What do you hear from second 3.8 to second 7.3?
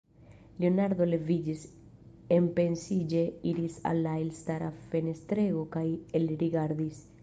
al la elstara fenestrego kaj elrigardis.